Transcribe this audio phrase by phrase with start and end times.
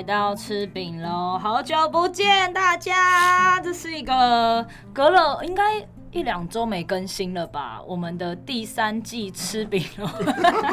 [0.00, 5.62] 来到吃饼喽，好久不见大家，这是一个隔了应该
[6.10, 7.82] 一两周没更新了吧？
[7.86, 10.06] 我们的第三季吃饼喽，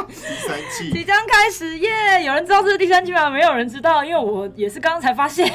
[0.07, 2.21] 第三季 即将开始耶！Yeah!
[2.21, 3.29] 有人知道这是第三季吗？
[3.29, 5.51] 没有人知道，因为我也是刚刚才发现。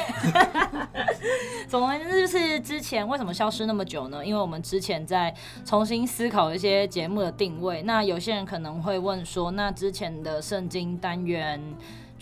[1.67, 4.23] 总而言之，就是之前为什么消失那么久呢？
[4.23, 5.33] 因为我们之前在
[5.65, 7.81] 重新思考一些节目的定位。
[7.81, 11.59] 那有些人可能会问说，那之前的圣经单元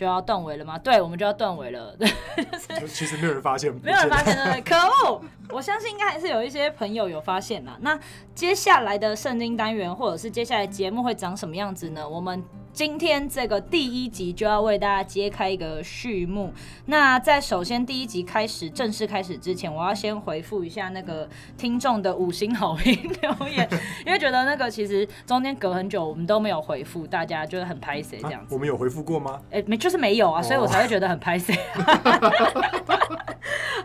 [0.02, 0.80] 就要断尾了吗？
[0.80, 1.96] 对，我们就要断尾了。
[2.02, 4.62] 就是其实没有人发现， 没有人发现，对不对？
[4.66, 5.22] 可恶！
[5.50, 7.78] 我相信应该还是有一些朋友有发现啦。
[7.82, 8.00] 那
[8.34, 12.10] 接下来的圣经单元，或者是接下来节目会长什么样子呢？
[12.10, 12.44] 我们。
[12.74, 16.54] 今天这个第一集就要为大家揭开一个序幕。
[16.86, 23.68] 那在首先第一集开始正式开始之前，我要先回复一下那个听众的五星好评留言，
[24.06, 28.54] 因为觉得那个其实中间隔很久，我们都没有回复大家，就是很拍谢这样子。
[28.54, 29.42] 我们有回复过吗？
[29.52, 31.54] 哎，没，就是没有啊，所以我才会觉得很拍谢。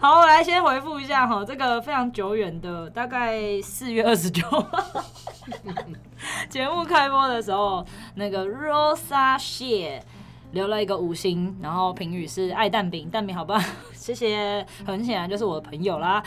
[0.06, 4.40] 好，我来先回复一下哈，这个非常久远的，大概四月二十九。
[6.48, 10.00] 节目开播的时候，那个 Rosa 谢
[10.52, 13.60] 留了一个五星，然后评语是爱蛋饼，蛋饼好棒，
[13.94, 16.22] 谢谢，很显然就是我的朋友啦。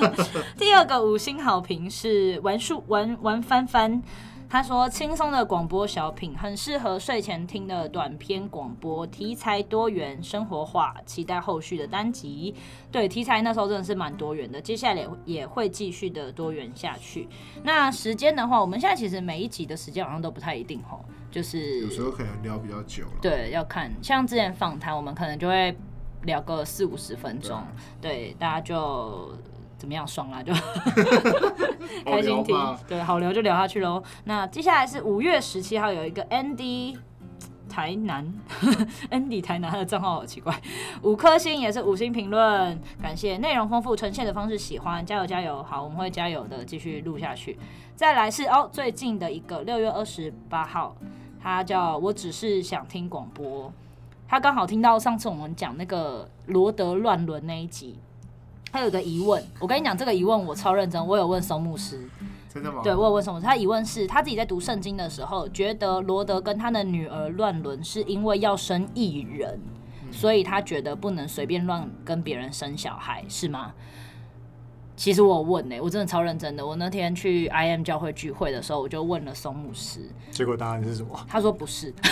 [0.58, 4.02] 第二个五星好评是玩树玩玩翻翻。
[4.48, 12.54] 他说：“轻松的广播小品，很适合睡前听的短篇广播，题材多元、生活化，期待后续的单集。
[12.92, 17.28] 对，题材那时候真的是蛮多元的，接下来也也会继续的多元下去。
[17.64, 23.12] 那时间的话，我们现在其实每一集的时间好像都不太一定吼，就是有时候可能聊比较久了。
[23.20, 25.76] 对，要看像之前访谈，我们可能就会
[26.22, 27.60] 聊个四五十分钟，
[28.00, 29.32] 对，对，大家就。”
[29.84, 30.42] 怎么样爽啦？
[30.42, 30.50] 就
[32.10, 32.56] 开心听，
[32.88, 34.02] 对，好聊就聊下去喽。
[34.24, 36.96] 那接下来是五月十七号有一个 Andy
[37.68, 38.32] 台南，
[39.12, 40.58] Andy 台南他的账号好奇怪，
[41.02, 47.58] 五颗星也是五星评论，感谢内容丰富，呈现的方式喜欢，加油加油，好，我们会加油的，继续录下去。
[47.94, 50.96] 再来是哦，最近的一个六月二十八号，
[51.42, 53.70] 他叫我只是想听广播，
[54.26, 57.98] 他刚好听到上次我们讲那个罗德乱伦那一集。
[58.74, 62.08] 他有个疑问，我跟你讲这个疑问我超认真，我有问松牧师，
[62.52, 62.80] 真的吗？
[62.82, 69.60] 对，我有问松牧师，他疑问是他自己在读圣经的时候，觉得罗德跟他的女儿乱伦是因为要生艺人，
[70.02, 73.72] 嗯，所以他觉得不能随便乱跟别人生小孩，是吗？
[74.96, 76.66] 其实我有问呢、欸，我真的超认真的。
[76.66, 80.00] 我那天去 I M 教会聚会的时候，我就问了松牧师，
[80.32, 81.16] 结果答案是什么？
[81.28, 81.94] 他说不是，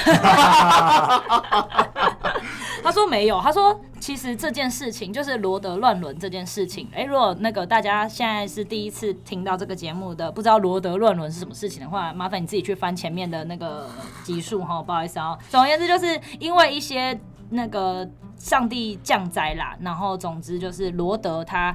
[2.83, 6.89] 他说没有，他说其实这件事情就是罗德乱伦这件事情。
[6.95, 13.89] 哎、如果那个大家现在是第一次听到这个节目的，不知道罗德乱伦是什么事情的话，麻烦你自己去翻前面的那个
[14.23, 15.39] 集数哈，不好意思啊。
[15.49, 17.19] 总而言之，就是因为一些
[17.51, 21.75] 那个上帝降灾啦，然后总之就是罗德他。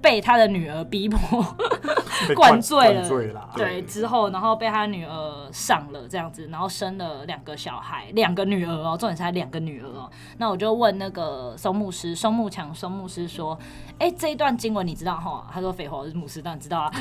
[0.00, 1.44] 被他的女儿逼迫
[2.34, 10.10] 灌醉了，醉了，对，之后然后被他女儿上了这样子，然后生了两个小孩，两个女儿哦，重点是他两个女儿哦。
[10.38, 13.58] 那我就问那个松牧师，松牧强，松牧师说
[13.98, 16.92] ：“哎、欸，这一段经文你知道哈？”他说：“废话，我是牧师，当然知道啊。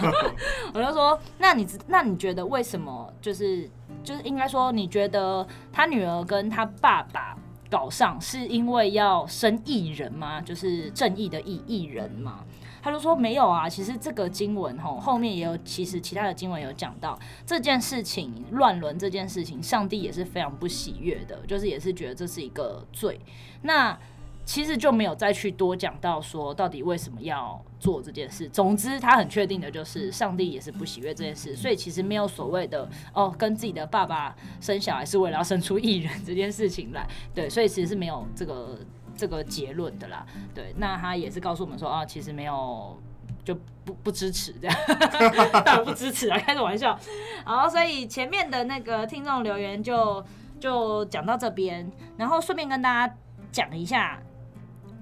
[0.72, 3.12] ”我就说：“那你那你觉得为什么？
[3.20, 3.70] 就是
[4.02, 7.36] 就是应该说，你觉得他女儿跟他爸爸？”
[7.70, 10.40] 搞上是因为要生艺人吗？
[10.40, 12.44] 就是正义的义艺人吗？
[12.82, 13.68] 他就说没有啊。
[13.68, 23.20] 其实这个经文吼后面也有，其实其他的经文有讲到这件事情，乱伦这件事情，上帝也是非常不喜悦的，就是也是觉得这是一个罪。
[23.62, 23.98] 那。
[24.46, 28.48] 其实就没有再去多讲到说到底为什么要做这件事。
[28.48, 37.04] 总之，他很确定的就是上帝也是不喜悦这件事，所以其实没有所谓的哦，跟自己的爸爸生小孩是为了要生出艺人这件事情来。
[37.34, 38.78] 对，所以其实是没有这个
[39.16, 40.24] 这个结论的啦。
[40.54, 42.96] 对，那他也是告诉我们说啊，其实没有
[43.44, 43.52] 就
[43.84, 44.76] 不不支持这样，
[45.64, 46.96] 当然不支持啊，开个玩笑。
[47.44, 50.24] 好，所以前面的那个听众留言就
[50.60, 53.14] 就讲到这边，然后顺便跟大家
[53.50, 54.22] 讲一下。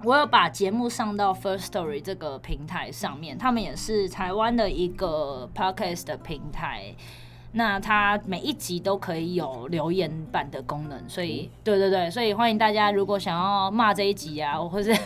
[0.04, 6.94] 我有把节目上到 First Story 这个平台上面，他们也是台湾的一个 Podcast 的平台。
[7.56, 15.00] 那它每一集都可以有留言版的功能，所以对对对，所以欢迎大家如果想要骂这一集啊， 或者是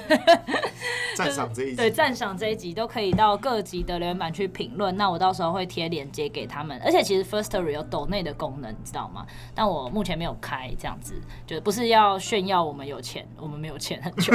[1.14, 4.96] 赞赏这一集， 对赞赏这一集都可以到各集的留言板去评论。
[4.96, 9.26] 那我到时候会贴链接给他们，而且其实 Firstory 有抖内的功能，你知道吗？
[9.54, 14.32] 但我目前没有开，这样子就不是要炫耀我们有钱，我们没有钱很久，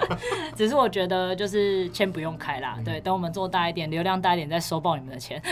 [0.56, 5.42] 只是我觉得就是先不用开啦，对，等我们做大一点，流量大一点再收爆你们的钱。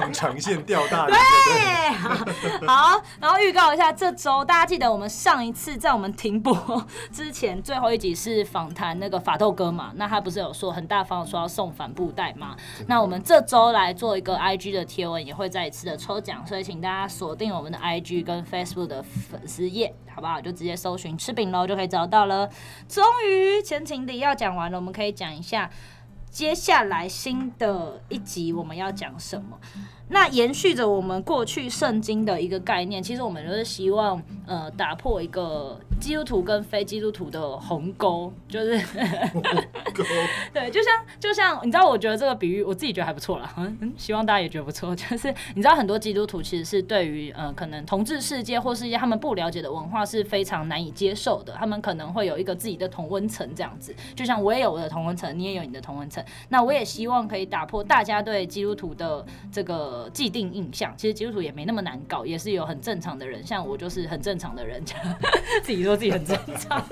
[0.00, 1.12] 放长线钓大鱼。
[1.12, 6.54] 对，好，然后预告一下，这周大家记得我们上一次在我们停播
[7.12, 9.92] 之前最后一集是访谈那个法斗哥嘛？
[9.96, 12.56] 那他不是有说很大方说要送帆布袋吗？
[12.86, 20.40] 那我们这周来做一个 IG 的贴文，也会再一次的抽奖，所以请大家锁定我们的 IG 跟 Facebook 的粉丝页，好不好？
[20.40, 22.48] 就直接搜寻吃饼喽，就可以找到了。
[22.88, 25.70] 终于前情提要讲完了，我们可以讲一下。
[26.34, 29.56] 接下来新的一集我们要讲什么？
[30.08, 38.78] 那延续着我们过去圣经的一个概念，其实我们就是希望呃打破一个基督徒跟非基督徒的鸿沟，就是
[40.52, 44.94] 对，就像就像你知道，我觉得这个比喻我自己觉得还不错啦，嗯，希望大家也觉得不错。
[44.94, 53.94] 就是你知道，很多基督徒其实是对于呃可能同志世界或是一些他们不了解的文化是非常难以接受的，他们可能会有一个自己的同温层这样子。
[54.14, 59.93] 就像我也有我的同温层，你也有你的同温层，那我也希望可以打破大家对基督徒的这个。
[59.94, 64.82] 呃，既定印象，其实基督徒也没那么难搞，也是有很正常的人，像我就是很正常的人，
[65.62, 66.84] 自己说自己很正常。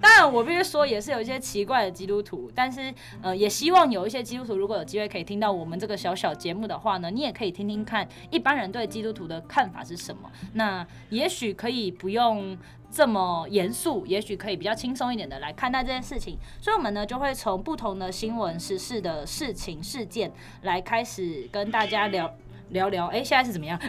[0.00, 10.32] 当然，我必须说也是有一些奇怪的基督徒，但是呃，也希望有一些基督徒如果有机会可以听到我们这个小小节目的话呢，你也可以听听看一般人对基督徒的看法是什么。
[10.54, 12.56] 那也许可以不用。
[12.88, 20.32] 这么严肃，也许可以比较轻松一点的来看待这件事情，所以我们呢就会从不同的新闻时事的事情事件
[20.62, 22.32] 来开始跟大家聊
[22.70, 23.06] 聊聊。
[23.06, 23.78] 哎，现在是怎么样？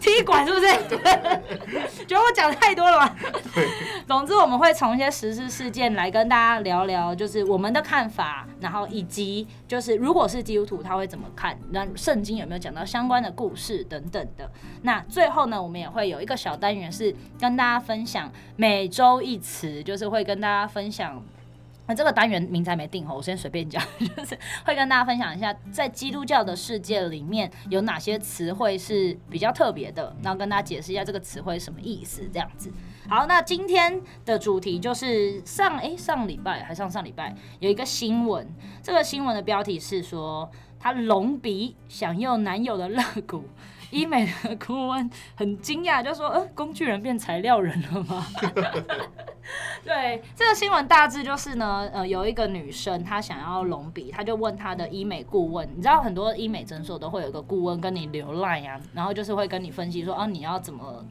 [0.00, 0.66] 踢馆是不是？
[2.06, 3.16] 觉得我讲太多了吧？
[4.06, 14.50] 总之，我们会从一些时事事件来跟大家聊聊，就是我们的看法，然后以及就是如果是基督徒他会怎么看，那圣经有没有讲到相关的故事等等的。
[14.82, 21.22] 那最后呢，我们也会有一个小单元是跟大家分享每周一词，就是会跟大家分享。
[21.86, 23.82] 那这个单元名字还没定好，我先随便讲，
[24.16, 32.72] 就是会跟大家分享一下，在基督教的世界里面有哪些词汇是比较特别的，然后跟大家解释一下这个词汇什么意思，这样子。
[33.08, 38.46] 好，那今天的主题就是上诶，上礼拜还上上礼拜有一个新闻，
[38.82, 40.50] 这个新闻的标题是说
[40.80, 43.44] 他隆鼻想用男友的肋骨。
[43.90, 48.26] 医美的顾问很惊讶，就说：“呃，工具人变材料人了吗？”
[49.84, 61.04] 对，这个新闻大致就是呢，呃，有一个女生她想要隆鼻，她就问她的医美顾问，你知道很多医美诊所都会有一个顾问跟你留 line 啊，然后就是会跟你分析说，啊，你要怎么。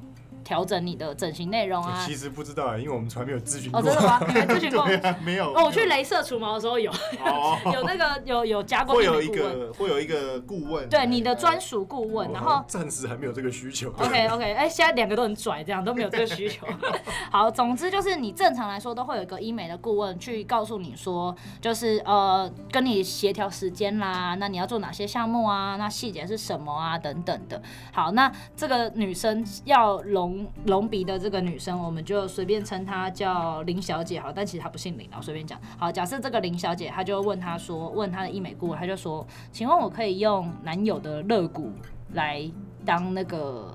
[0.53, 2.05] 调整你的整形内容啊！
[2.05, 3.79] 其实不知道啊，因为我们从来没有咨询过。
[3.79, 4.19] 哦，真的吗？
[4.53, 4.81] 咨询过？
[4.81, 5.51] 啊、没有。
[5.51, 6.91] 哦，我去镭射除毛的时候有，
[7.25, 8.93] 哦、 有那个有有加过。
[8.93, 13.89] 会有一个会有一个顾问，对你的专属顾问，然后暂时还没有这个需求。
[13.97, 16.67] OK OK，哎、欸，现在两个都很拽，这样都没有这个需求。
[17.31, 25.77] 好，总之就是你正常来说都会有一个医美的顾问去告诉你说，就是呃跟你协调时间啦，那你要做哪些项目啊？
[25.77, 26.95] 那细节是什么啊？
[26.95, 27.59] 等等的。
[27.91, 31.13] 好，那这个女生要隆隆鼻的。
[31.23, 35.57] 这个女生，我们就随便称她叫林小姐好，但其实她不姓林，然后随便讲。
[35.77, 41.71] 好，假设这个林小姐，她就问她说，问她的医美顾问，她就说，请问我可以用男友的肋骨
[42.13, 42.51] 来
[42.83, 43.73] 当那个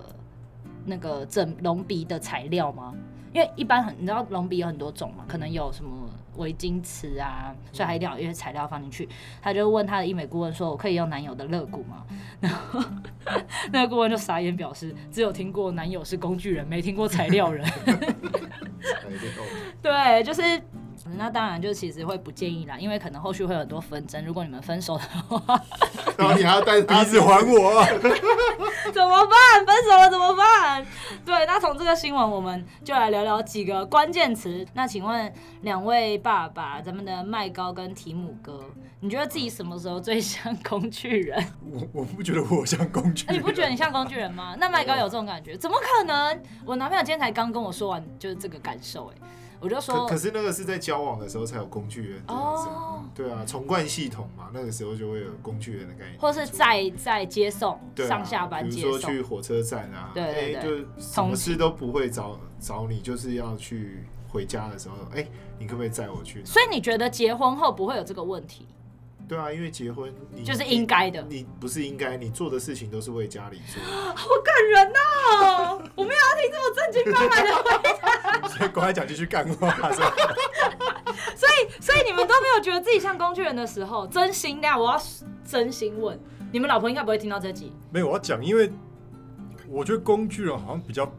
[0.84, 2.94] 那个整隆鼻的材料吗？
[3.32, 5.90] 因为一般很，你知道隆鼻有很多种嘛，可能有什么
[6.38, 9.08] 微晶瓷啊，所以他一定要有一些材料放进去。
[9.42, 12.04] 她就问她的医美顾问说，我可以用男友的肋骨吗？
[12.40, 12.82] 然后
[13.70, 17.68] 那个顾问就傻眼，表示只有听过男友是工具人，没听过材料人。
[19.82, 20.40] 对，就是。
[21.16, 24.24] 那当然就其实会不建议啦，因为可能后续会有很多纷争。
[24.24, 25.60] 如果你们分手的话，
[26.18, 27.84] 然后你还要带鼻子还我，
[28.92, 29.66] 怎么办？
[29.66, 30.86] 分手了怎么办？
[31.24, 34.66] 对，那从这个新闻我们就来聊聊几个关键词。
[34.74, 38.60] 那请问两位爸爸，咱们的麦高跟提姆哥，
[39.00, 41.46] 你觉得自己什么时候最像工具人？
[41.72, 44.56] 我我不觉得我像工具人，你不觉得你像工具人吗？
[44.58, 45.56] 那麦高有这种感觉？
[45.56, 46.42] 怎么可能？
[46.64, 49.14] 我男朋友今天才刚跟我说完，就是这个感受，哎。
[49.60, 66.44] 我就说可，可是那个是在交往的时候才有工具人哦，对啊，重灌系统嘛，那个时候就会有工具人的概念，或是在在接送上下班接送，比如说去火车站啊，对对对，欸、就什么事都不会找找你，就是要去回家的时候，哎、欸，你可不可以载我去？
[66.44, 68.66] 所以你觉得结婚后不会有这个问题？
[69.28, 73.82] 对啊，因为结婚你就是应该的，你不是应该，你做的事情都是为家里做。
[73.82, 75.82] 好感人呐！
[75.94, 77.62] 我没有要听这么正经八百的回
[78.00, 78.48] 答。
[78.48, 80.14] 所以刚才讲继续干话是吧？
[81.36, 85.02] 所以，所以你们都没有觉得自己像工具人的时候，真心的，我要
[85.44, 86.18] 真心问，
[86.50, 87.70] 你们老婆应该不会听到这集。
[87.90, 88.72] 没有，我要讲，因为
[89.68, 91.12] 我觉得工具人好像比较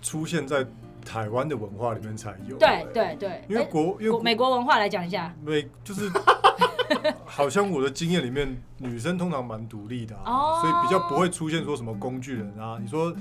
[0.00, 0.64] 出现在
[1.04, 2.56] 台湾的文化里面才有。
[2.56, 6.08] 对对对，因为国因为美国文化来讲一下，美就是。
[7.24, 10.60] 好像我的经验里面，女生通常蛮独立的、啊，oh.
[10.60, 12.78] 所以比较不会出现说什么工具人啊。
[12.80, 13.14] 你说。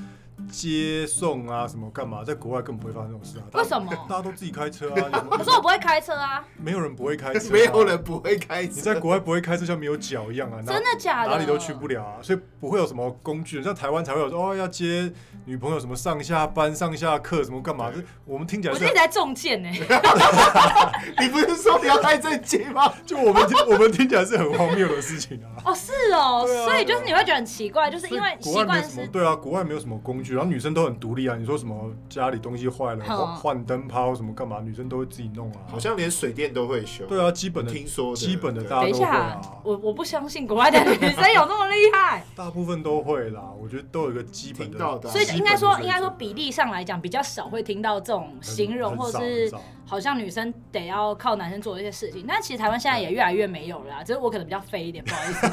[0.49, 2.23] 接送啊，什么干嘛？
[2.23, 3.45] 在国外根本不会发生这种事啊！
[3.53, 3.91] 为什么？
[4.07, 5.09] 大家都自己开车啊！
[5.31, 6.43] 可是我不会开车啊！
[6.57, 8.73] 没有人不会开车，没有人不会开车。
[8.75, 10.61] 你在国外不会开车，像没有脚一样啊！
[10.65, 11.31] 真的假的？
[11.31, 12.17] 哪里都去不了啊！
[12.21, 15.11] 所以不会有什么工具，像台湾才会有说哦，要接
[15.45, 17.91] 女朋友什么上下班、上下课什么干嘛？
[18.25, 19.69] 我们听起来是我一直在中箭呢。
[21.19, 22.91] 你不是说你要开这接吗？
[23.05, 25.63] 就我们听我们听起来是很荒谬的事情啊！
[25.65, 29.07] 哦，是哦，所以就是你会觉得很奇怪，就是因为习惯是。
[29.07, 31.25] 对啊，国外没有什么工具，然后女生都很独立。
[31.25, 31.35] 啊！
[31.35, 34.59] 你说什么家里东西坏了换换灯泡什么干嘛？
[34.61, 37.03] 女生都会自己弄啊，好像连水电都会修。
[37.07, 39.31] 对啊，基本的听说基本的大家都会啊。
[39.31, 42.23] 等一下，我我不相信国外的女生有那么厉害。
[42.37, 44.77] 大部分都会啦，我觉得都有一个基本的。
[44.99, 49.51] 的所以应该说应该说比例上来讲比较少会听到这种形容，或者是
[49.85, 52.25] 好像女生得要靠男生做一些事情。
[52.27, 55.47] 但其实台湾现在也越来越没有了啦，只是我可能比较废一点，不好意思。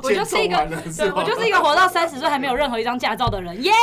[0.02, 0.66] 我就是一个，
[0.96, 3.72] 对，我就是一个活到三十岁还没有任何一张驾照的人，耶。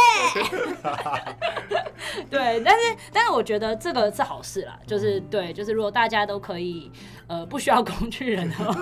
[2.29, 6.91] 对，但是但是我觉得这个是好事啦，就是对，就是如果大家都可以
[7.27, 8.73] 呃不需要工具人的话，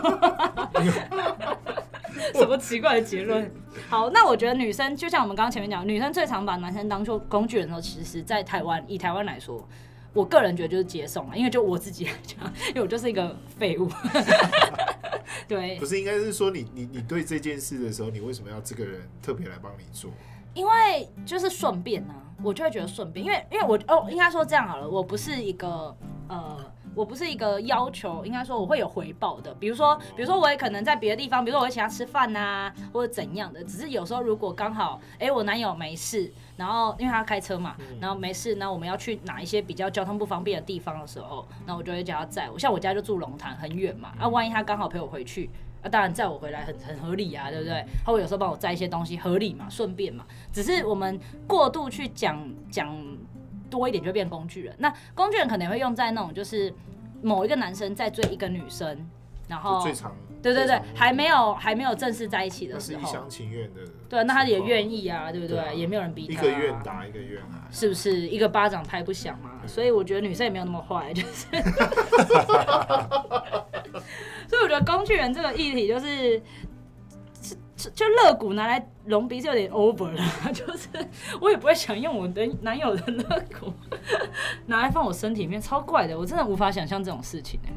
[2.34, 3.52] 什么奇怪的结论？
[3.90, 9.68] 好，那我觉得女生就像我们刚刚前面讲，女生最常把男生当做工具人的时候，其实，在台湾以台湾来说，
[10.14, 12.40] 我个人觉得就是接送了，因为就我自己来讲，
[12.70, 13.90] 因为我就是一个废物。
[15.48, 20.12] 对，不是应该是说你你你对这件事的时候，你为什么要这个人特别来帮你做？
[20.54, 25.96] 因为就是顺便呢、啊，我就会觉得顺便，因为因为我哦，应该说这样好了，我不是一个
[26.30, 26.58] 呃，
[26.96, 45.50] 我不是一个要求，应该说我会有回报的，比如说比如说我也可能在别的地方，比如说我会请他吃饭呐，或者怎样的，只是有时候如果刚好哎我男友没事，然后因为他开车嘛，然后没事，那我们要去哪一些比较交通不方便的地方的时候，那我就会叫他载我，像我家就住龙潭很远嘛，那、啊、万一他刚好陪我回去。
[45.82, 47.86] 那、啊、当然载我回来很很合理啊，对不对？
[48.06, 50.26] 他会有时候帮我载一些东西，合理嘛，顺便嘛。
[50.50, 52.96] 只是我们过度去讲讲
[53.74, 54.76] 多一点，就变工具人。
[54.78, 56.72] 那工具人可能会用在那种就是
[57.24, 59.10] 某一个男生在追一个女生，
[59.48, 63.82] 然后最长对对对，还没有还没有正式在一起的时候，是一厢情愿的。
[64.08, 65.58] 对，那他也愿意啊，对不对？
[65.58, 68.28] 对啊、也没有人逼他、啊，一个愿打一个愿挨，是不是？
[68.28, 69.50] 一个巴掌拍不响嘛。
[69.66, 71.48] 所以我觉得女生也没有那么坏，就是。
[74.50, 76.42] 所以我觉得工具人这个议题就是，
[77.84, 80.24] 就就肋骨拿来隆鼻是有点 over 了，
[80.54, 80.88] 就是
[81.42, 83.74] 我也不会想用我的男友的肋骨
[84.66, 87.74] 拿来放我身体里面，超怪的，我真的无法想象这种事情哎，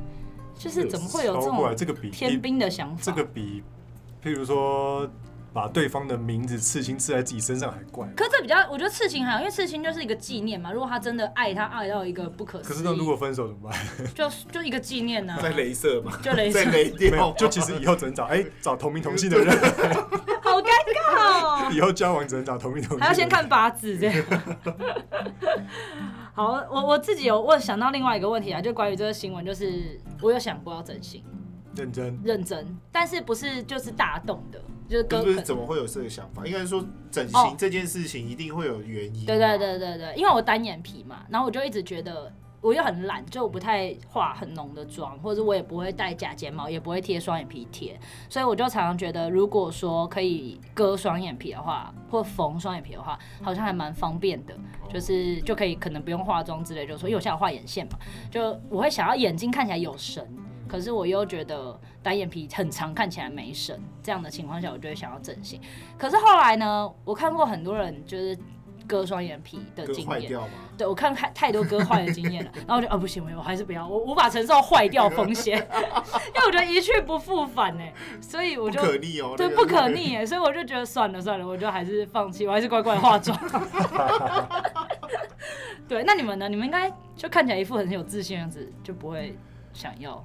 [0.56, 3.02] 就是怎么会有这种这个比天兵的想法？
[3.02, 3.62] 这个比，
[4.22, 5.08] 譬如说。
[5.56, 10.70] 把对方的名字刺青刺在自己身上还怪，可是这比较，我觉得刺青还好，因为刺青就是一个纪念嘛。
[10.70, 14.12] 如果他真的爱他，爱到一个不可思议，可是那如果分手怎么办？
[14.14, 19.48] 就就一个纪念呢、啊，在镭射嘛， 就镭射，在镭掉，就其实以后只能找哎、欸、找同名同姓的人，
[20.44, 21.70] 好尴尬哦。
[21.72, 24.25] 以后交往只能找同名同姓，还要先看八字这样。
[26.34, 31.25] 好，我我自己有我想到另外一个问题啊，就关于这个新闻，就是我有想过要整形，
[31.75, 34.60] 认真认真，但是不是就是大动的。
[34.88, 36.47] 就是哥，是怎么会有这个想法？
[36.47, 39.26] 应该说整形这件事情一定会有原因。
[39.26, 54.55] 对对对对对，因为我单眼皮嘛，然后我就一直觉得我又很懒，就不太化很浓的妆，或者我也不会戴假睫毛，也不会贴双眼皮贴，所以我就常常觉得，如果说可以割双眼皮的话，或缝双眼皮的话，好像还蛮方便的，
[54.93, 57.99] 就是就可以可能不用化妆之类，就是说因为我现在画眼线嘛，
[58.31, 60.26] 就我会想要眼睛看起来有神。
[60.68, 63.80] 可是我又觉得单眼皮很长，看起来没神。
[64.02, 65.61] 这样的情况下，我就会想要整形。
[65.99, 68.38] 可是后来呢，我看过很多人就是
[68.87, 70.40] 割双眼皮的经验，
[70.78, 77.82] 对，我看太太多割坏的经验了，然后我就啊不行，我还是不要，我无法承受坏掉风险， 因为我觉得一去不复返呢，
[78.20, 83.37] 所以我就不可逆哦，对，不可逆哎，所以我就觉得算了算了，我就还是放弃，我还是乖乖化妆。
[85.88, 86.49] 对，那你们呢？
[86.49, 89.37] 你们应该就看起来一副很有自信的样子，就不会
[89.73, 90.25] 想要。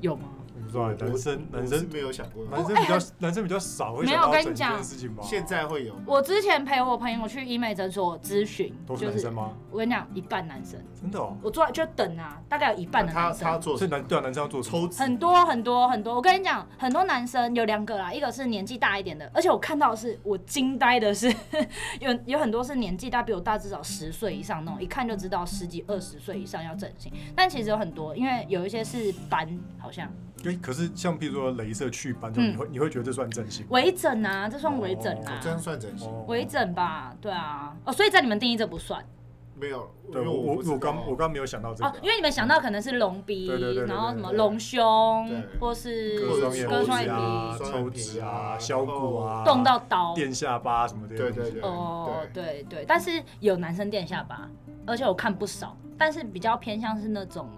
[0.00, 0.35] 有吗？
[0.66, 5.22] 不知道，男生男生没有想过，男生比较男生比较少会想到整这件事情吧。
[5.22, 5.94] 现在会有。
[6.04, 9.52] 我之前陪我朋友去医美诊所咨询，都是男生吗？
[9.70, 10.78] 我跟你讲，一半男生。
[11.00, 11.36] 真的哦。
[11.42, 13.44] 我坐就等啊，大概有一半的男生。
[13.44, 15.00] 他他做，所以男对啊，男生要做抽脂。
[15.02, 21.32] 很多很多很多，我跟你讲，很多男生有两个啦，一个是年纪大一点的，而且我看到的是我惊呆的是，
[22.00, 27.12] 有有很多是年纪大比我大至少十岁以上那种，一看就知道十几二十岁以上要整形。
[27.34, 30.10] 但其实有很多，因为有一些是斑，好像。
[30.56, 33.66] 欸、可是像譬如说镭射祛斑，你会、嗯、你会觉得这算整形？
[33.68, 36.10] 微整啊，这算微整啊，这样算整形？
[36.26, 39.04] 微整吧，对啊，哦，所以在你们定义这不算。
[39.58, 43.46] 没有，对我我我刚我刚没有想到这个，因为你们想到可能是隆鼻，
[43.86, 46.18] 然后什么隆胸，或是
[46.68, 51.16] 割双眼皮、抽脂啊、削骨啊、动到刀、垫下巴什么的。
[51.16, 51.62] 对对对。
[51.62, 54.46] 哦，对对，但是有男生垫下巴，
[54.84, 57.48] 而且我看不少，但是比较偏向是那种。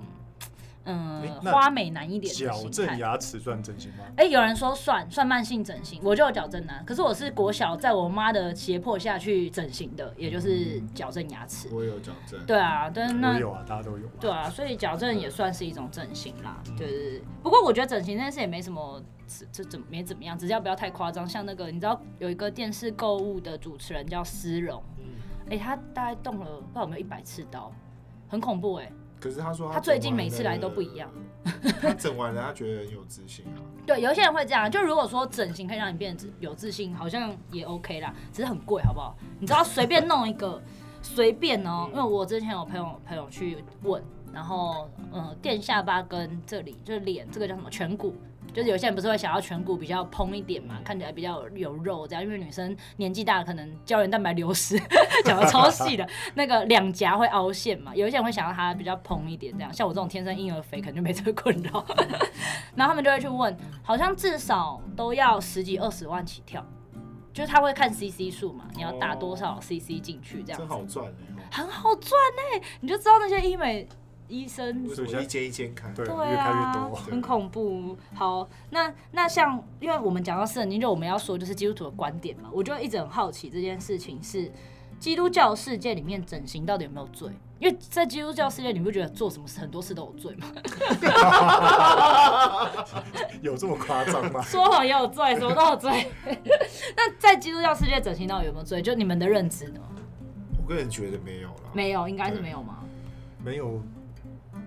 [0.90, 2.32] 嗯，花美男一点。
[2.34, 4.04] 矫正牙齿算整形吗？
[4.16, 6.00] 哎、欸，有人说算，算慢性整形。
[6.02, 11.68] 我就有矫正男，可是我是国小在我妈的胁迫下去整形的，也就是矫正牙齿。
[11.70, 12.42] 我有矫正。
[12.46, 14.08] 对啊，但是那有啊，大家都有。
[14.18, 16.62] 对啊，所以矫正也算是一种整形啦。
[16.78, 17.22] 对对对。
[17.42, 19.02] 不过我觉得整形这件事也没什么，
[19.52, 21.28] 这怎么没怎么样，只是要不要太夸张。
[21.28, 24.82] 像那个你知道有一个电视购物的主持人叫思荣，
[25.50, 27.70] 哎、欸，他大概动了不知道有没有一百次刀，
[28.26, 28.92] 很恐怖哎、欸。
[29.20, 31.10] 可是他说他，他最近每次来都不一样。
[31.80, 33.58] 他整完了，他觉得很有自信啊。
[33.86, 34.70] 对，有些人会这样。
[34.70, 39.16] 就如果说整形可以让你变得有自信，好像也 OK 啦，只是很贵，好不好？
[39.38, 40.60] 你知道随便弄一个，
[41.00, 41.90] 随便哦、喔。
[41.90, 48.14] 因为我之前有朋友朋友去问，然后嗯，垫下巴跟这里就是脸，这个叫什么颧骨。
[48.52, 54.78] 就是有些人不是会想要颧骨比较蓬一点嘛，看起来比较有肉这样，因为女生年纪大了可能胶原蛋白流失，
[55.24, 61.84] 讲的超细的， 那个两颊会凹陷嘛，有一些人会想要它比较蓬一点这样，像我这种天生婴儿肥，可能就没这个困扰。
[62.74, 66.64] 然后他们就会去问，好像至少都要十几二十万起跳，
[67.32, 71.06] 就是他会看 CC 数嘛，你要打多少 CC 进去这样，真好赚
[71.50, 72.12] 很好赚
[72.54, 73.88] 哎，你就知道那些医美。
[74.28, 77.96] 医生一间一间看，对，对啊，越看越多，很恐怖。
[78.14, 84.52] 好，那那像，因为我们讲到圣经，就我们要说就是基督徒的观点嘛，我就一直很好奇这件事情是
[85.00, 87.30] 基督教世界里面整形到底有没有罪？
[87.58, 90.46] 因为在基督教世界，你不觉得做什么事很多事都有罪吗？
[93.42, 94.40] 有这么夸张吗？
[94.46, 96.06] 说谎也有罪，什么都有罪。
[96.96, 98.80] 那在基督教世界整形到底有没有罪？
[98.80, 99.80] 就你们的认知呢？
[100.62, 102.78] 我个人觉得没有了，没有，应该是没有吗？
[103.42, 103.82] 没有。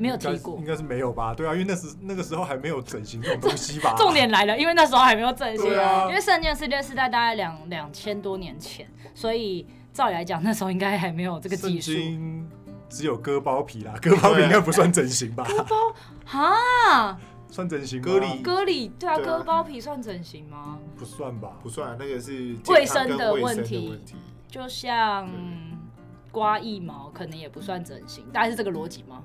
[0.02, 1.34] 没有提过，应该是没有吧？
[1.34, 3.94] 对啊，因为那时那个时候还没有整形这种东西吧。
[4.00, 11.92] 重点来了，因为那时候还没有整形，啊，因为圣经世界是在大概两两千多年前，所以照理来讲，那时候应该还没有这个技术。
[12.90, 15.46] 只有割包皮啦，割包皮应该不算整形吧？
[15.48, 15.76] 割包
[16.28, 18.02] 哈，算整形？
[18.02, 20.78] 割礼割礼，对啊，割包皮算整形吗？
[20.98, 23.98] 不算吧，不算，那个是卫生的问题。
[24.50, 25.30] 就像
[26.32, 29.24] 刮腋毛，可能也不算整形，大概是这个逻辑吗？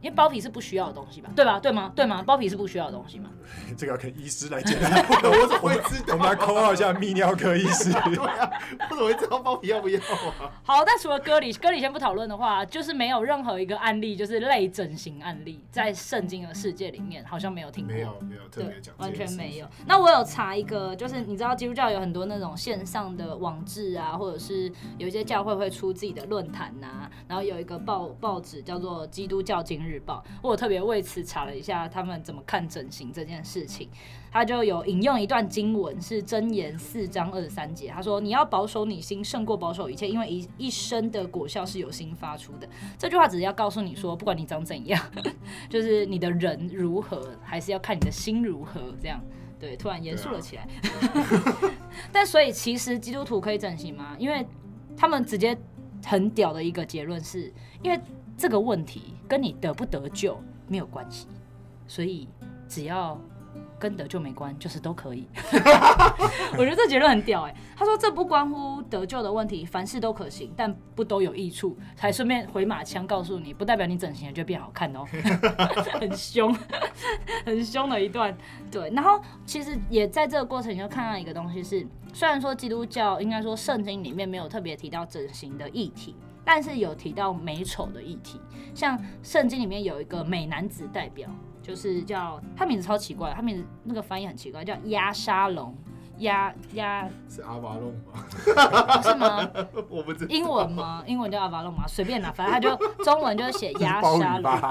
[0.00, 1.30] 因为包皮是不需要的东西吧？
[1.34, 1.58] 对吧？
[1.60, 1.92] 对吗？
[1.94, 2.22] 对吗？
[2.22, 3.30] 包皮是不需要的东西吗？
[3.76, 4.88] 这个要跟医师来解答。
[5.28, 6.14] 我怎么会知道？
[6.14, 7.92] 我们来 call 一下泌尿科医师。
[8.04, 8.50] 对啊，
[8.90, 9.98] 我怎么会知道包皮要不要
[10.40, 10.50] 啊？
[10.62, 17.94] 好，但除了割礼，割礼先不讨论的话，就是没有任何一个案例，就是类整形案例，在圣经的世界里面好像没有听过。
[17.94, 19.66] 没有，没有特别讲，完全没有。
[19.86, 29.82] 那我有查一个，就是你知道基督教有很多那种线上的网志啊，或者是有一些教会会出自己的论坛呐，然后有一个报报纸叫做《基督教经日》。
[29.86, 33.88] 日报，我特别为此查了一下他们怎么看整形这件事情。
[34.32, 37.88] 他就有引用一段经文，是箴言四章二十三节。
[37.88, 42.68] 他说：“你要保守你心，胜过保守一切，因为一一生的果效是由心发出的。”
[42.98, 45.02] 这句话只是要告诉你说，不管你长怎样，
[45.70, 48.78] 就是你的人如何，还是要看你的心如何。
[49.00, 49.18] 这样，
[49.58, 50.64] 对，突然严肃了起来。
[50.64, 51.72] 啊、
[52.12, 54.14] 但所以，其实基督徒可以整形吗？
[54.18, 54.46] 因为
[54.98, 55.56] 他们直接
[56.04, 57.50] 很屌的一个结论是，
[57.82, 57.98] 因为。
[58.36, 61.26] 这个问题跟你得不得救没有关系，
[61.86, 62.28] 所以
[62.68, 63.18] 只要
[63.78, 65.26] 跟得救没关，就是都可以。
[66.58, 67.54] 我觉得这结论很屌哎。
[67.76, 71.76] 他说这不关乎得救的问题，凡事都可行，但不都有益处。
[71.96, 75.04] 还顺便回马枪告诉你，不代表你整形了就变好看哦。
[76.00, 76.56] 很凶，
[77.44, 78.36] 很凶的一段。
[78.70, 86.16] 对，然后其实也在这个过程，你就看到一个东西是，虽然说基督教应该说圣经里面没有特别提到整形的议题。
[86.46, 88.40] 但是有提到美丑的议题，
[88.72, 91.28] 像圣经里面有一个美男子代表，
[91.60, 95.74] 就是叫他名字超奇怪，他名字那个翻译很奇怪，叫押沙龙，
[96.18, 99.02] 押押是阿瓦隆吗？
[99.02, 99.50] 是吗？
[99.90, 100.32] 我不知道。
[100.32, 101.02] 英文吗？
[101.04, 101.82] 英文叫阿瓦隆吗？
[101.88, 104.52] 随便啦，反正他就中文就写押沙龙，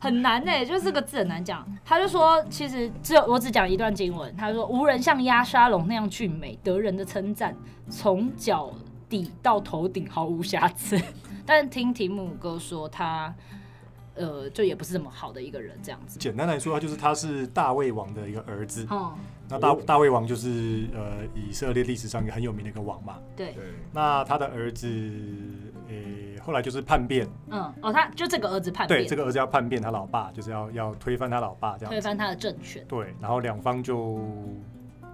[0.00, 1.66] 很难哎、欸，就是这个字很难讲。
[1.84, 7.54] 他就说，其实只有我只讲一段经文，他说无人像押沙龙那样俊美，得人的称赞，
[7.90, 8.72] 从脚。
[9.12, 10.98] 底到头顶毫无瑕疵，
[11.44, 13.34] 但听提姆哥说他，
[14.14, 16.18] 呃，就也不是这么好的一个人，这样子。
[16.18, 18.86] 简单来说，他就是他是大卫王的一个儿子。
[18.88, 19.12] 哦、
[19.50, 23.18] 那大大卫王就是呃以色列历史上一个很有名的一个王嘛。
[23.36, 23.54] 对。
[23.92, 24.88] 那他的儿子，
[25.88, 27.28] 呃、欸，后来就是叛变。
[27.50, 29.00] 嗯，哦，他就这个儿子叛变。
[29.02, 31.90] 对，这个儿子要叛变他老爸，就是要要推翻他老爸，这样。
[31.92, 32.82] 推翻他的政权。
[32.88, 34.18] 对，然后两方就。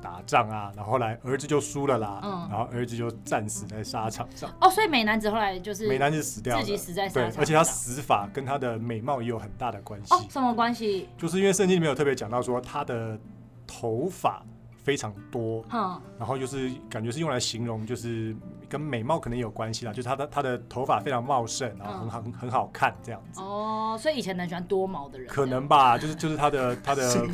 [0.00, 4.50] 打仗啊，然后后来儿子就输了啦，嗯，然后儿子就战死在沙场上。
[4.60, 10.14] 哦，所以美男子后来就是美男子死掉了，自己死在沙场上，对，而且他死法跟他的美貌也有很大的关系。
[10.14, 11.08] 哦，什么关系？
[11.16, 13.18] 就是因为圣经里面有特别讲到说他的
[13.66, 14.42] 头发
[14.88, 18.34] 非常多，嗯，然后就是感觉是用来形容就是。
[18.70, 23.40] 跟美貌可能有关系啦，就是他的他的头发非常茂盛，然后很好、嗯、很好看这样子。
[23.40, 25.26] 哦，所以以前很喜欢多毛的人。
[25.26, 27.26] 可能吧，就是就是他的他的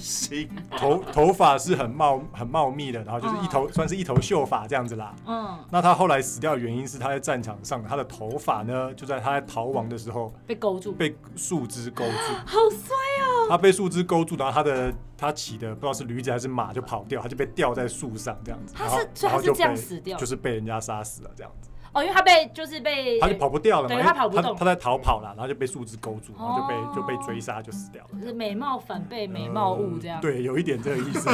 [0.78, 5.12] 头头发是很茂很茂密的，然后就是一头、嗯、算是一头秀发这样子啦。
[5.26, 5.58] 嗯。
[5.72, 12.32] 那他后来死掉的原因是他在战场上，他的头发呢就在他在逃亡的时候被勾住，被树枝勾住。
[12.46, 13.48] 好衰哦！
[13.48, 18.74] 他被树枝勾住，然后他的他骑的不知道是驴子还是马就跑掉，他就被吊在树上这样子。
[18.76, 21.30] 他是所以他是这样死掉，就是被人家杀死了。
[21.36, 28.20] 这样子哦，因为他被就是被他就跑不掉了嘛，对，他跑不动，他在逃跑了，然后就被树枝勾住，然后就被、哦、就被追杀，就死掉了。
[28.20, 31.28] 就是美貌反被美貌误这样、呃，对，有一点这个意思。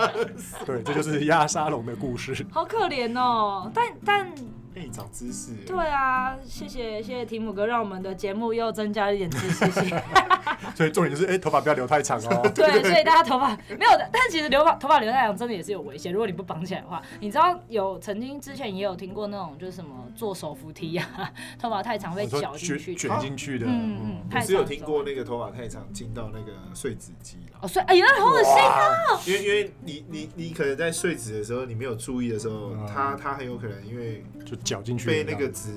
[0.64, 2.46] 对，这就是压沙龙的故事。
[2.50, 4.32] 好可怜哦，但但。
[4.74, 5.52] 哎，长知识。
[5.66, 9.98] 对啊，谢谢谢谢提姆哥，让我们的节目又增加了一点知识性。
[10.74, 12.48] 所以重点就是，哎，头发不要留太长哦。
[12.54, 16.12] 对，所以大家头发没有的，但其实留发头发留太长真的也是有危险。
[16.12, 23.66] 如果你不绑起来的话，你知道有曾经之前也有听过那种就是什么坐手扶梯呀、啊，头发太长被绞进去卷进去的。
[23.66, 27.58] 嗯嗯，我是有听过那个头发太长进到那个碎纸机了。
[27.62, 29.20] 哦，碎，哎呀，好恶心啊！
[29.26, 35.70] 因为因为你你你可能在碎纸的时候，你没有注意的时候，它它很有可能因为就绞进去被那个纸。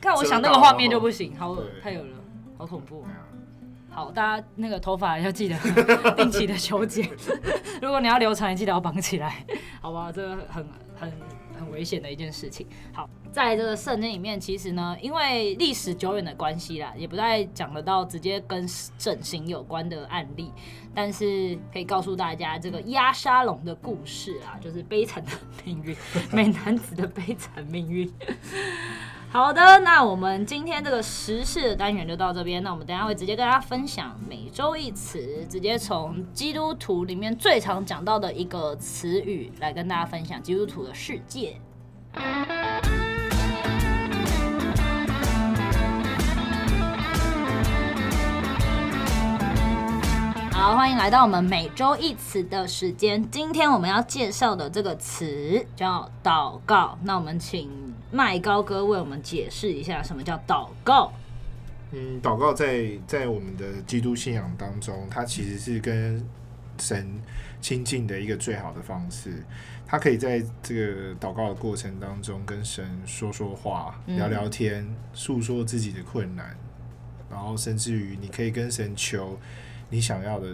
[0.00, 2.16] 看我想那个画面就不行，好太有了，
[2.58, 3.04] 好恐怖。
[3.90, 5.56] 好，大家那个头发要记得
[6.16, 7.08] 定期的修剪。
[7.80, 9.44] 如果你要留长，也记得要绑起来，
[9.80, 10.12] 好吧？
[10.12, 10.66] 这个很
[11.00, 11.12] 很
[11.56, 12.66] 很危险的一件事情。
[12.92, 20.52] 好，在这个圣经里面，其实呢，因为历史久远的关系啦，也不太讲得到直接跟整形有关的案例，
[20.94, 25.30] 但是可以告诉大家这个压沙龙的故事啊，就是悲惨的
[25.64, 25.96] 命运，
[26.32, 28.10] 美男子的悲惨命运。
[29.32, 32.62] 好的，那我们今天这个时事的单元就到这边。
[32.62, 41.60] 那我们等下会直接跟大家分享每周一词，直接从基督徒里面最常讲到的一个词语来跟大家分享基督徒的世界。
[50.50, 53.28] 好，欢迎来到我们每周一词的时间。
[53.30, 56.96] 今天我们要介绍的这个词叫祷告。
[57.02, 57.95] 那我们请。
[58.10, 61.12] 麦高哥为我们解释一下什么叫祷告。
[61.92, 66.24] 嗯，祷告在在我们的基督信仰当中，它其实是跟
[66.78, 67.20] 神
[67.60, 69.42] 亲近的一个最好的方式。
[69.86, 76.56] 他可以在这个祷告的过程当中跟神说说话、聊聊天、诉说自己的困难，
[77.30, 79.38] 然后甚至于你可以跟神求
[79.88, 80.48] 你想要的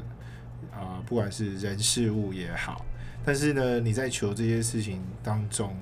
[0.70, 2.84] 啊、呃，不管是人事物也好。
[3.24, 5.74] 但是呢，你在求这些事情当中。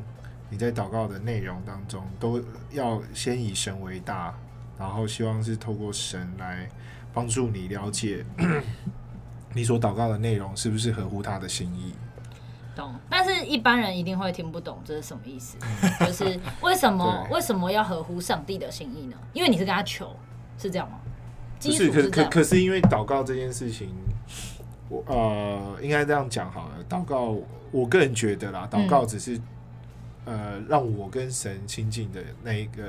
[0.50, 4.34] 你在祷告的内容当中，都要先以神为大，
[4.78, 6.68] 然后希望是透过神来
[7.14, 8.24] 帮助你了解
[9.54, 11.94] 你所祷告的内容是不是合乎他的心意。
[12.74, 15.56] 懂，但是一般人一定会听不懂这是什么意思，
[16.04, 19.16] 就是为什么 为什么要合乎上帝的心意呢？
[19.32, 20.14] 因为你是跟他求，
[20.58, 20.98] 是这样吗？
[21.62, 23.94] 不是，可可可是因为祷告这件事情，
[24.88, 26.74] 我呃应该这样讲好了。
[26.88, 27.36] 祷告，
[27.70, 29.42] 我个人觉得啦，祷告只是、嗯。
[30.24, 32.83] 呃，让我跟神亲近的那一个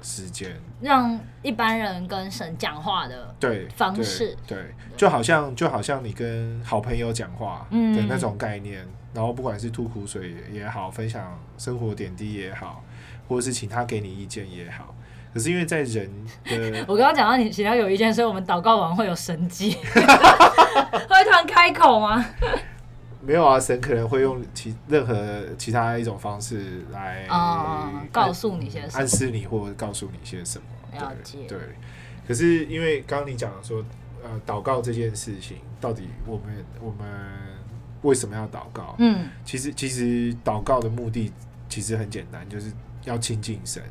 [0.00, 4.96] 时间，让一般人跟神讲话的对方式，对，对对。
[4.96, 12.82] 就好像就好像你跟好朋友讲话的那种概念，嗯、然后不管是吐苦水也好，分享生活点滴也好，
[13.28, 14.94] 或者是请他给你意见也好，
[15.34, 16.08] 可是因为在人
[16.44, 22.24] 的， 我刚刚讲到你请他有意见，所以我们祷告完会有神迹， 会突然开口吗？
[23.22, 27.26] 没有啊，神可能会用其任何其他一种方式来
[28.10, 30.64] 告诉你些什么，暗示你或者告诉你些什么。
[30.98, 31.38] 了解。
[31.46, 31.58] 对。
[32.26, 33.84] 可是因为刚刚你讲的说，
[34.22, 37.08] 呃，祷告这件事情，到底我们我们
[38.02, 38.94] 为什么要祷告？
[38.98, 41.32] 嗯，其实其实祷告的目的
[41.68, 42.72] 其实很简单，就是
[43.04, 43.82] 要亲近神。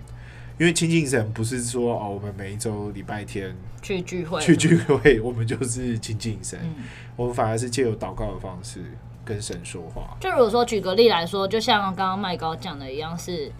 [0.57, 6.59] 因为亲近神不是说哦，我们每一周礼拜天去聚会去聚会，我们就是亲近神。
[6.61, 6.83] 嗯，
[7.15, 8.83] 我们反而是借由祷告的方式。
[9.29, 13.51] 跟神说话，就如果说举个例来说，就像刚刚麦高讲的一样，是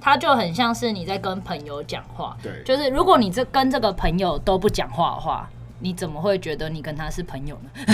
[0.00, 2.34] 他就很像是你在跟朋友讲话。
[2.42, 5.46] 对，就是如果你这跟这个朋友都不讲话的话，
[5.80, 7.70] 你怎么会觉得你跟他是朋友呢？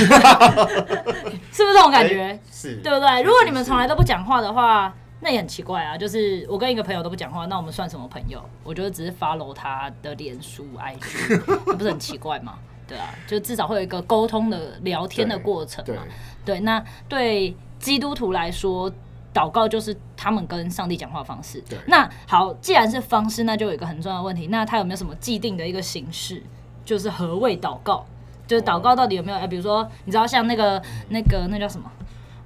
[1.53, 2.23] 是不是这种感觉？
[2.23, 3.23] 欸、是，对不对？
[3.23, 5.99] 如果你们从来都不讲话的话，那也很奇怪啊。
[5.99, 8.41] 就是我跟一个朋友都不讲话，那我们算什么朋友？
[8.63, 11.39] 我觉得只是 follow 他的脸书 IG，
[11.77, 12.55] 不是很奇怪吗？
[12.87, 16.03] 对啊，就至少会有一个沟通的聊天的过程嘛。
[16.45, 18.91] 对，对，那对基督徒来说，
[19.33, 21.61] 祷告就是他们跟上帝讲话的方式。
[21.69, 21.79] 对。
[21.87, 26.43] 那好，既然是方式，那就有一个很重要的问题，那他有没有什么既定的一个形式？
[26.85, 28.05] 就是何谓祷告？
[28.47, 29.39] 就是祷告到底有没有？
[29.39, 31.91] 哎、欸，比如说，你知道像那个、那个、那叫什么？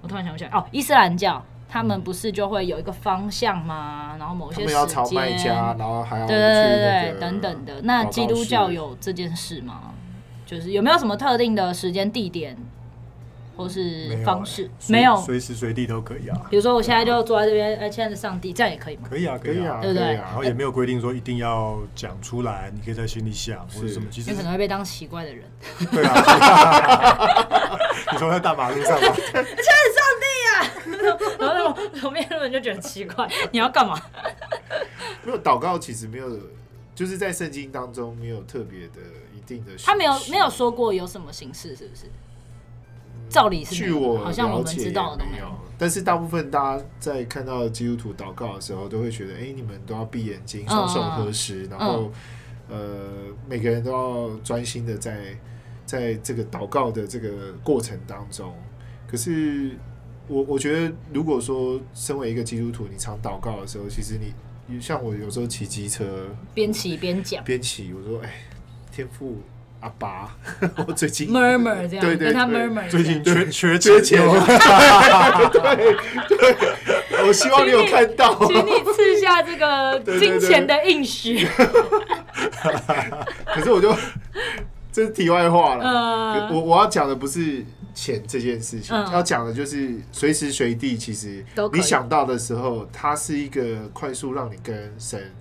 [0.00, 0.50] 我突然想不起来。
[0.50, 4.14] 哦，伊斯兰教他们不是就会有一个方向吗？
[4.16, 4.86] 然后某些时
[5.36, 7.82] 间，然后还要对对对对等等的。
[7.82, 9.92] 那基督教有这件事吗？
[10.48, 12.56] 就是有没有什么特定的时间地点？
[13.56, 16.46] 或是方式没有，随时随地都可以啊。
[16.48, 19.08] 比如说我现在就坐在这边，哎，亲爱的上帝，这样也可以吗？
[19.10, 20.14] 可以啊，可以啊，对不对？
[20.14, 24.06] 然后也没有规定说一定要讲出来，你可以在心里想或者什么。
[24.12, 25.44] 其实你可能会被当奇怪的人。
[25.90, 26.14] 对啊。
[28.12, 29.08] 你说在大马路上吗？
[29.10, 30.56] 亲爱的上帝啊！
[31.40, 34.00] 然后旁边的人就觉得奇怪，你要干嘛？
[35.24, 36.28] 没有祷告，其实没有，
[36.98, 38.94] 就是在圣经当中没有特别的
[39.32, 39.70] 一定的。
[39.84, 42.06] 他没有没有说过有什么形式，是不是？
[43.30, 45.46] 照理是，据我好像我们知道的没有，
[45.78, 52.10] 但是大部分大家在看到基督徒祷告的时候，都会觉得，哎、欸，你们都要闭眼睛，双手合十，然后，
[52.68, 55.38] 呃，每个人都要专心的在
[55.86, 58.52] 在这个祷告的这个过程当中。
[59.06, 59.78] 可是
[60.26, 64.34] 我我觉得，如果说身为一个基督徒，你常祷告的时候，其实你
[64.80, 66.04] 像我有时候骑机车，
[66.54, 68.30] 边骑边讲，边骑，我说，哎，
[68.94, 69.40] 天赋。
[69.80, 70.36] 阿爸，
[70.88, 74.20] 我最近 murmur 这样，对对，他 murmur 最近缺缺缺钱，
[75.52, 81.46] 对对，我希望你有看到，请你赐下这个 金钱的应许。
[83.54, 83.94] 可是我就
[84.90, 87.64] 这是题外话了，我我要讲的不是
[87.98, 95.34] 钱这件事情，要讲的就是随时随地，其实你想到的时候，它是一个快速让你跟神。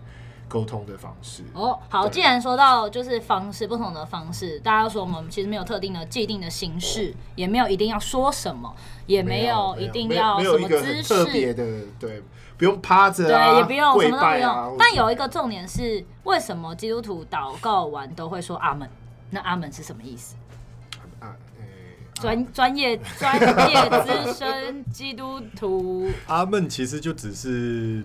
[0.50, 8.74] 沟通的方式哦，好，既然说到就是方式不同的方式，大家说我们其实没有特定的既定的形式，也没有一定要说什么，
[9.08, 12.24] 也没有一定要什么姿势，特别的，对，
[12.58, 14.76] 不用趴着，对，也不用什么都不用。
[14.80, 18.90] 但有一个重点是，为什么基督徒祷告完都会说阿门？
[19.32, 20.38] 那阿门是什么意思？
[21.20, 21.36] 啊，
[22.20, 28.04] 专专业 专业资深基督徒，阿门其实就只是。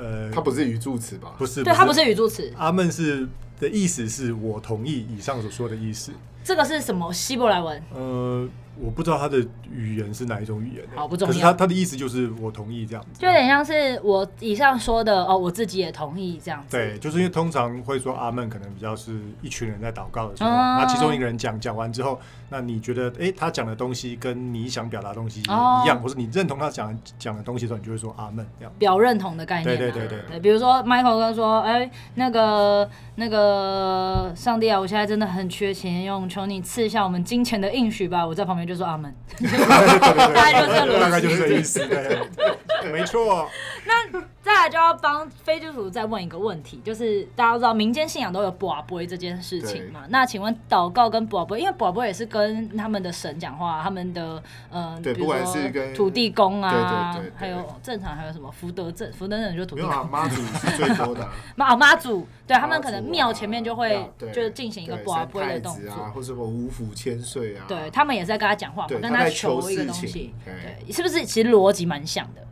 [0.00, 1.34] 呃，它不是语助词吧？
[1.36, 2.52] 不是，对，它不是语助词。
[2.56, 3.26] 阿门是
[3.58, 6.12] 的意思是我同意以上所说的意思。
[6.44, 7.82] 这个是什么希伯来文？
[7.92, 8.48] 呃。
[8.80, 9.38] 我不知道他的
[9.70, 11.32] 语言是哪一种语言，好不重要。
[11.32, 16.76] 可是他他的意思就是我同意这样子，就有点像是我以上说的哦，我自己也同意这样子。
[16.76, 28.72] 对，就是因为通常会说阿门，可能比较是一群人在祷告的时候，那其中一个人讲讲完之后，那你觉得哎，他讲的东西跟你想表达的东西一样，或是你认同他讲讲的东西的时候，你就会说阿门这样。
[28.78, 29.76] 表认同的概念。
[29.76, 38.26] 对对对对对，比如说 Michael 哥说，哎，那个那个上帝啊，我现在真的很缺钱用，求你赐下我们金钱的应许吧。
[38.26, 39.12] 我在旁边就说阿门。
[39.38, 43.48] 大概就是大概就是这意思，对没错。
[43.86, 50.00] 那再来就要帮非基督徒再问一个问题，就是大家都知道民间信仰都有博杯这件事情嘛？
[50.08, 60.08] 那请问祷告跟博杯，因为博杯也是跟他们的神讲话，他们的呃，对，不管是跟土地公啊，还有正常还有什么福德正福德正就土地公。
[60.10, 61.26] 妈祖是最多的，
[61.56, 72.46] 妈 妈祖，对他们可能庙前面就会就进行一个博杯的动作，或什么五府千岁啊，对他们也是在跟他讲话嘛，跟他求一个东西，对，是不是其实逻辑蛮像的？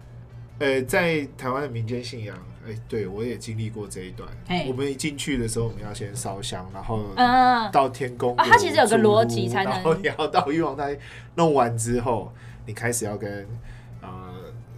[0.59, 2.35] 呃，在台湾的民间信仰，
[2.67, 4.27] 哎，对我也经历过这一段。
[4.67, 7.03] 我们一进去的时候，我们要先烧香，然后
[7.71, 8.35] 到天宫。
[8.39, 9.73] 它其实有个逻辑才能。
[9.73, 10.97] 然后你要到玉皇大帝
[11.35, 12.33] 弄完之后，
[12.65, 13.47] 你开始要跟
[14.01, 14.09] 呃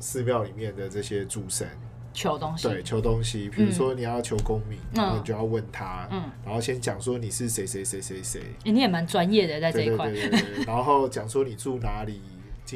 [0.01, 1.69] 寺庙里面的这些主神
[2.12, 2.68] 求东西。
[2.68, 3.49] 对，求东西。
[3.49, 6.09] 比如说你要求功名，然后你就要问他，
[6.44, 8.42] 然后先讲说你是谁谁谁谁谁。
[8.64, 10.11] 你也蛮专业的在这一块。
[10.11, 10.64] 对对对对。
[10.64, 12.21] 然后讲说你住哪里。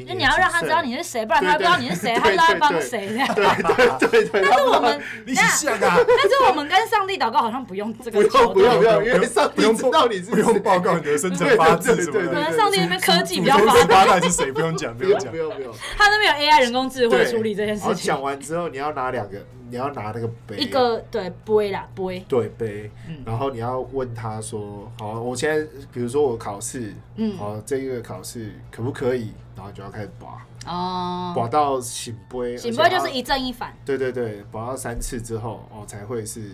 [0.07, 3.27] 那你要让他知道你是谁，不然他不知道你是谁，他不知道帮谁这样。
[3.35, 4.41] 对对对对。
[4.49, 5.79] 但是我们， 你像啊。
[5.79, 8.21] 但是我们跟上帝祷告好像不用这个。
[8.23, 12.27] 不用不用不用，因为上帝知道你是不用报告你的生辰八字什么的。
[12.27, 14.19] 可能上帝那边科技比较发达。
[14.23, 15.73] 是谁不用讲，不用讲，不用不用。
[15.97, 17.95] 他那边有 AI 人工智慧处理这件事情。
[17.95, 19.37] 讲完之后，你要拿两个，
[19.73, 20.55] 你要拿那个杯。
[20.57, 22.23] 一个对杯啦杯。
[22.29, 22.91] 对杯。
[23.25, 30.45] 然后你要问他说：“好，我现在比如说我考试，嗯，好，这个考试可不可以？”然后就要开始拔。
[30.71, 33.75] 哦，拔到醒杯，醒杯就是一正一反。
[33.83, 36.51] 对对对，拔到三次之后，哦，才会是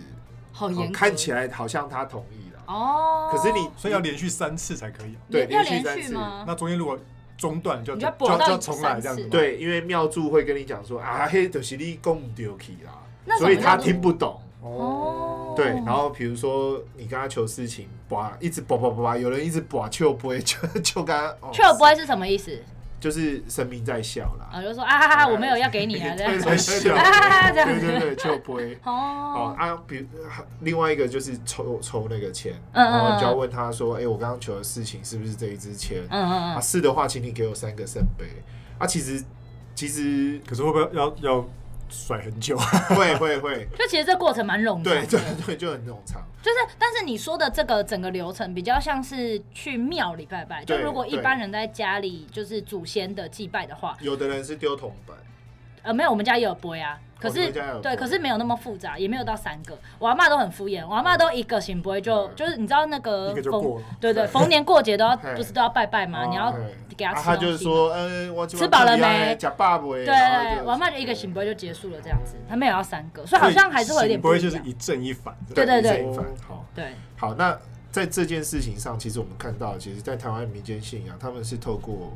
[0.50, 2.62] 好看起来好像他同意了。
[2.66, 5.14] 哦，可是你所以要连续三次才可以。
[5.30, 6.44] 对，要连续吗？
[6.46, 6.98] 那中间如果
[7.36, 8.06] 中断，就就
[8.46, 9.24] 就重来这样子。
[9.28, 12.92] 对，因为妙祝会跟你讲说啊，嘿，就是你讲不对去啦，
[13.38, 14.40] 所以他听不懂。
[14.62, 21.34] 哦，对，然后比如说你跟他求事情，拔一直叭叭叭叭，有人一直拔，求杯，求求 他。
[21.50, 22.58] 求杯是什么意思？
[23.00, 26.94] 就是神明在笑啦，啊，就说啊哈哈，我没有要给你啊，这样在笑，
[27.54, 30.06] 对对对，就不会哦啊，比如
[30.60, 36.02] 另外一个就是抽抽那个签，然后就要问他说，哎，我刚刚求的事情是不是这一支签？
[36.10, 38.26] 嗯嗯啊，是的话，请你给我三个圣杯。
[38.76, 39.24] 啊，其实
[39.74, 41.48] 其实，可是会不会要要？
[41.90, 42.56] 甩很久，
[42.96, 46.22] 会会会，就其实这过程蛮冗长，对对对，就很冗长。
[46.42, 50.64] 就是，但是你说的这个整个流程比较像是去庙里拜拜。
[50.64, 55.16] 就如果一般人在家里就是祖先的祭拜的话，有的人是丢铜板，
[55.82, 56.98] 呃，没有，我们家也有杯啊。
[57.20, 57.52] 可是，
[57.82, 59.76] 对，可是没有那么复杂，也没有到三个。
[59.98, 66.24] 我阿妈都很敷衍，我阿妈都一个行不会就就是你知道那个逢对对逢年过节都要 不是都要拜拜吗？
[66.30, 66.50] 你要
[66.96, 67.22] 给他吃。
[67.22, 69.36] 他就是说，嗯，我吃饱了没？
[69.36, 69.84] 假爸爸。
[69.86, 74.38] 对对，我阿妈就一个行不会就结束了这样子，他没有要三个，所以好像还是会有点不会。
[74.40, 75.36] 就是一正一反。
[75.54, 76.06] 对对对，
[76.48, 77.34] 好，对，好。
[77.34, 77.56] 那
[77.92, 82.12] 在这件事情上，其实我们看到，其实，在台湾民间信仰，他们是透过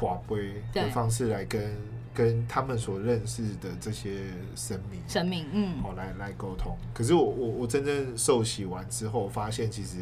[0.00, 1.76] 跋杯的方式来跟。
[2.18, 4.10] 跟他们所认识的这些
[4.56, 6.76] 神明，神明，嗯，好来来沟通。
[6.92, 9.98] 可是我我我真正受洗完之后，发现其实，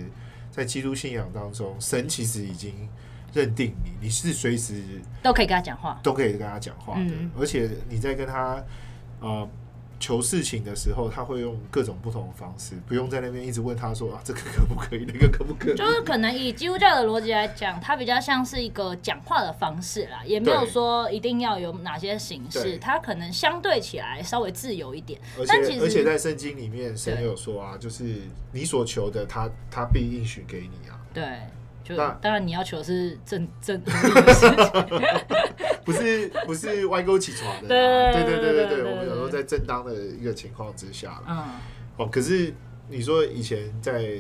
[0.51, 2.89] 在基督信仰当中，神其实已经
[3.35, 4.83] 认定你，你是随时
[5.23, 8.65] 都可以跟他讲话，都可以跟他讲话的，嗯、而且你在跟他，
[9.21, 9.47] 呃。
[9.99, 15.75] 求事情的时候，他会用各种不同的方式，不用在那边一直问他说啊，这个可不可以，那个可不可以？
[15.77, 25.21] 就是可能以基督教的逻辑来讲，它比较像是一个讲话的方式啦，也没有说一定要有哪些形式，它可能相对起来稍微自由一点。
[25.39, 28.21] 而且而且在圣经里面，神有说啊，就是
[28.53, 31.01] 你所求的他，他他必应许给你啊。
[31.13, 31.25] 对。
[31.87, 33.81] 就当然你要求是正正，
[35.87, 41.45] 不是不是歪钩起床的，对对对对对，我们有时候在正当的一个情况之下，嗯，
[41.97, 42.53] 哦，可是
[42.89, 44.19] 你说以前在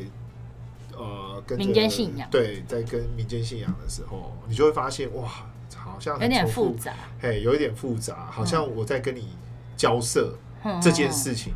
[0.96, 5.28] 呃跟民间信仰，对，在跟民间信仰的时候，你就会发现哇，
[5.74, 9.30] 好像有点复杂，嘿，有一点复杂，好像我在跟你
[9.76, 10.38] 交涉
[10.80, 11.52] 这件事情，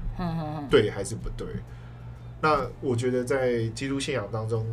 [0.68, 1.46] 对还是不对？
[2.42, 4.66] 那我觉得在基督信仰当中。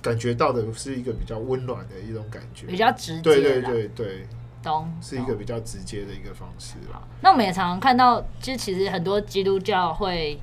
[0.00, 4.26] 感觉到的是一个比较温暖的一种感觉，比较直接，对对对对，
[4.62, 7.02] 懂，是一个比较直接的一个方式啦。
[7.22, 10.40] 那我们也常常看到，其实其实很多基督教会、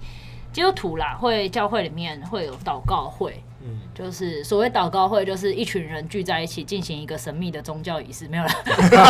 [0.52, 3.44] 基督徒啦，会教会里面会有祷告会。
[3.66, 8.50] 嗯，就是所谓祷告会，就是一群人聚在一起进行一个神秘的宗教仪式，没有了。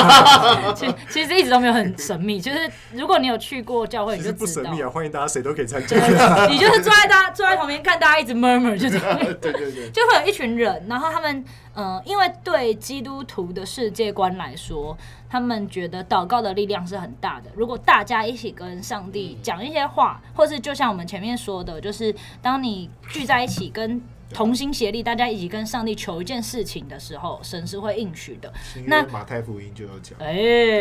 [0.73, 4.39] 其其实一直都没有很神秘，就是如果你有去过教会，你就知道。
[4.39, 5.97] 不神秘啊，欢迎大家谁都可以参加。
[6.47, 9.19] 你就是坐在大坐在旁边看大家一直 murmur， 就这样。
[9.19, 14.97] 对对对，就会有一群人，然后他们嗯、呃，因为对基督徒的世界观来说，
[15.29, 17.49] 他们觉得祷告的力量是很大的。
[17.55, 24.01] 如果大家一起跟上帝讲一些话，或是就像我们前面说的，就是当你聚在一起跟
[24.33, 28.51] 同心协力，大家一起跟上帝求一件事情的时候，神是会应许的。
[28.85, 30.33] 那马太福音就有讲，哎，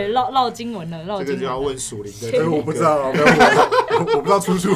[0.09, 1.27] 绕绕经文了，绕经文。
[1.27, 3.13] 这个就要问属灵的， 我不知道，我
[4.05, 4.75] 不知道出处。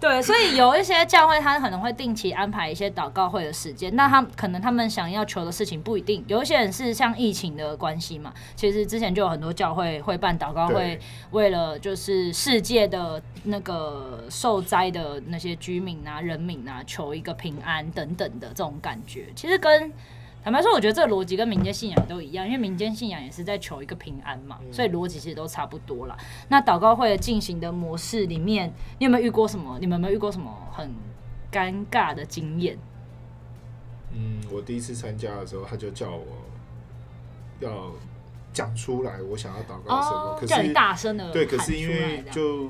[0.00, 3.94] 对，所以有一些教会，他可能会定期安排一些祷告会的时间。
[3.94, 6.24] 那他可能他们想要求的事情不一定。
[6.26, 10.98] 有一些人是像疫情的关系嘛，其实之前就有很多教会会办祷告会，
[11.30, 17.91] 为了就是世界的那个受灾的那些居民啊、人民啊，求一个平安。
[17.92, 19.92] 等等的这种感觉，其实跟
[20.44, 26.16] 坦白说，我觉得这个逻辑跟民间信仰都一样，因为民间信仰也是在求一个平安嘛，所以逻辑其实都差不多啦。
[26.48, 29.78] 那祷告会进行的模式里面，你有没有遇过什么？
[29.80, 30.92] 你们有没有遇过什么很
[31.52, 32.76] 尴尬的经验？
[34.12, 36.26] 嗯，我第一次参加的时候，他就叫我
[37.60, 37.92] 要
[38.52, 42.68] 讲出来，我想要祷告什么，哦、可是叫你大声的对，可是因为就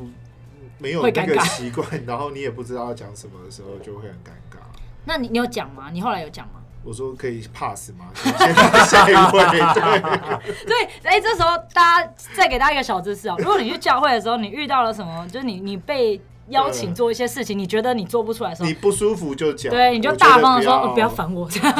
[0.78, 4.41] 没有那个习惯，然后你也不知道要讲什么的时候，就会很尴尬。
[5.04, 5.90] 那你你有讲吗？
[5.92, 6.54] 你后来有讲吗？
[6.84, 8.06] 我说可以 pass 吗？
[8.86, 13.36] 下一位，对 对，哎，这时候大家再给大家一个小知识哦。
[13.38, 21.48] 如果你去教会的时候，你遇到了什么，就是你你被邀请做一些事情，你觉得你做不出来的时候，你不舒服就讲，对，你就大方的说，不要烦我。
[21.48, 21.72] 这 样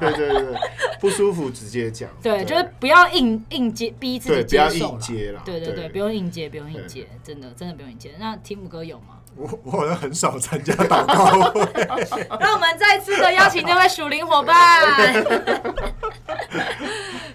[0.00, 0.56] 对对对，
[1.00, 5.40] 不舒服直接讲，对，就是不要硬硬接，逼自己接受，硬接了。
[5.44, 8.10] 对对对，不用硬接，不用硬接，真的真的不用硬接。
[8.18, 9.17] 那提姆哥有吗？
[9.38, 11.60] 我我好像很少参加祷告会，
[12.40, 15.12] 那我们再次的邀请这位属灵伙伴。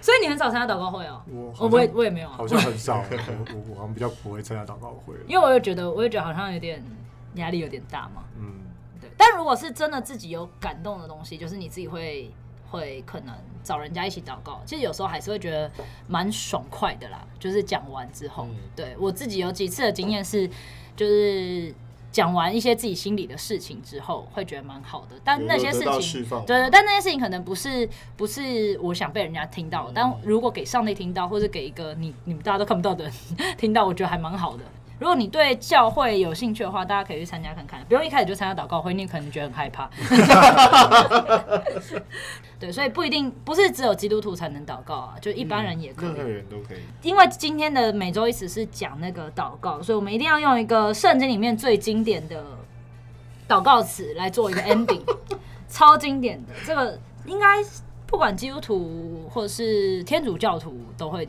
[0.02, 1.22] 所以你很少参加祷告会哦？
[1.58, 3.02] 我我也我也没有啊，好像很少。
[3.08, 6.84] 我我好像比较不会参加祷告会，因为我也觉得，我也觉得好像有点
[7.36, 8.22] 压力有点大嘛。
[8.38, 8.52] 嗯，
[9.00, 9.10] 对。
[9.16, 12.30] 但如果是真的自己有感动的东西，就是你自己会
[12.70, 15.70] 会可能找人家一起祷告，其实有时候还是会觉得
[16.06, 17.24] 蛮爽快的啦。
[17.38, 18.46] 就是讲完之后，
[18.76, 20.50] 对我自己有几次的经验是。
[20.96, 21.74] 就是
[22.14, 25.16] 讲完一些自己心里的事情之后，会觉得蛮好的。
[25.24, 29.90] 但那些事情，对对，但那些事情可能不是不是我想被人家听到。
[29.92, 33.12] 但如果给上帝听到，或者给一个你你们大家都看不到的人
[33.58, 34.62] 听到，我觉得还蛮好的。
[34.98, 39.90] 如果你对教会有兴趣的话，大家可以去参加看看，不用一开始就参加祷告会，你可能觉得很害怕。
[42.60, 46.78] 对，所以不一定不是只有基督徒才能祷告啊，就一般人也可以，任何人都可以。
[47.02, 52.42] 因为今天的每周一词是讲那个祷告，所以我们一定要用一个圣经里面最经典的
[53.48, 55.02] 祷告词来做一个 ending，
[55.68, 56.52] 超经典的。
[56.64, 57.62] 这个应该
[58.06, 61.28] 不管基督徒或者是天主教徒都会。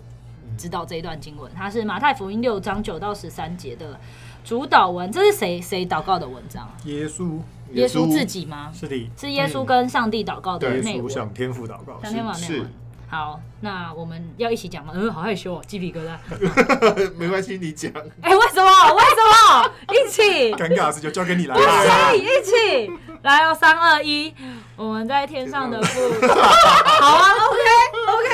[0.57, 3.99] 知道这一段经文，它是马太福音六章九到十三节的
[4.43, 5.11] 主导文。
[5.11, 6.69] 这是谁谁祷告的文章？
[6.85, 7.39] 耶稣，
[7.71, 8.71] 耶稣自己吗？
[8.73, 11.09] 是的，是耶稣跟上帝祷告的内容。
[11.09, 12.65] 向天父祷告，向天父祷告。
[13.07, 14.91] 好，那我们要一起讲吗？
[14.95, 16.17] 嗯，好害羞哦，鸡皮疙瘩。
[17.15, 17.91] 没关系，你讲。
[18.21, 18.93] 哎、欸，为什么？
[18.95, 19.71] 为什么？
[19.93, 20.51] 一起。
[20.55, 21.55] 尴尬的事就交给你来。
[21.55, 22.91] 一起，一起。
[23.21, 24.33] 来哦，三二一，
[24.75, 26.27] 我们在天上的父。
[26.27, 28.29] 好啊，OK，OK。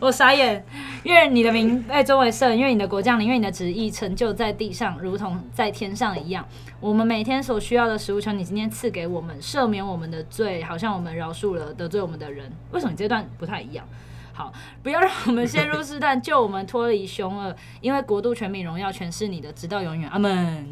[0.00, 0.64] 我傻眼，
[1.02, 6.46] 愿你的名被尊为圣，愿你的国降临，愿你的旨意成就在地上，如同在天上一样。
[6.80, 12.50] 我们每天所需要的食物，求你今天赐给我们，赦免我们的罪，好像我们饶恕了得罪我们的人。
[12.70, 13.84] 为什么你这段不太一样？
[14.32, 14.52] 好，
[14.84, 20.08] 不要让我们陷入试探，救我们脱离凶恶，因为国度、全民、荣耀全是你的，直到永远。
[20.10, 20.64] 阿门。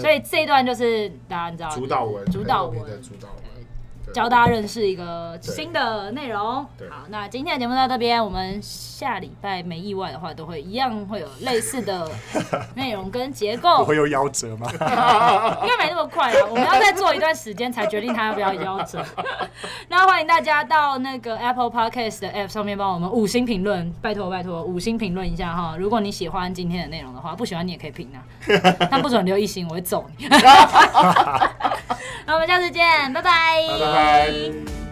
[0.00, 2.78] 所以这一段就是大家知道主导文，主导文。
[4.12, 6.64] 教大家认识一个新的内容。
[6.90, 12.08] 好，那今天的节目到这边，我们下礼拜没意外的话，都会一样会有类似的
[12.74, 13.84] 内容跟结构。
[13.84, 14.68] 会有夭折吗？
[15.62, 19.04] 应该没那么快啊，我们要再做一段时间才决定他要不要夭折。
[19.88, 25.76] 那欢迎大家到那个 Apple Podcast 的 App 上面帮我们五星评论，拜托拜托五星评论一下哈。
[25.78, 28.18] 如果你喜欢今天的内容的话，不喜欢你也可以评啊，
[28.90, 30.26] 但不准留一星，我会揍你。
[32.26, 33.32] 那我们下次见，拜拜。
[33.80, 33.97] 拜拜。
[33.98, 34.52] Bye.
[34.52, 34.87] Bye.